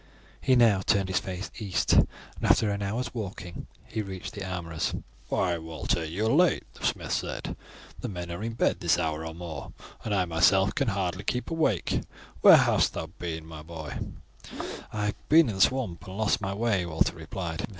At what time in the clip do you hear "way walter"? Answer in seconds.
16.55-17.15